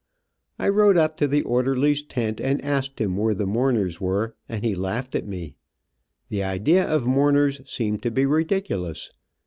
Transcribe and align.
I 0.57 0.67
rode 0.67 0.97
up 0.97 1.15
to 1.17 1.27
the 1.27 1.43
orderly's 1.43 2.01
tent 2.01 2.41
and 2.41 2.59
asked 2.65 2.99
him 2.99 3.17
where 3.17 3.35
the 3.35 3.45
mourners 3.45 4.01
were, 4.01 4.33
and 4.49 4.63
he 4.65 4.73
laughed 4.73 5.13
at 5.13 5.27
me. 5.27 5.53
The 6.29 6.41
idea 6.43 6.83
of 6.89 7.05
mourners 7.05 7.61
seemed 7.71 8.01
to 8.01 8.09
be 8.09 8.25
ridiculous. 8.25 9.11